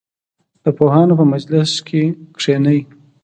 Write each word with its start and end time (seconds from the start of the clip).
د 0.63 0.65
پوهانو 0.77 1.17
په 1.19 1.25
مجلس 1.33 1.71
کې 1.87 2.03
کښېنئ. 2.35 2.79